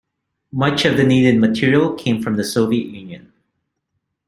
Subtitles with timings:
[0.51, 3.31] Much of the needed material came from the Soviet Union.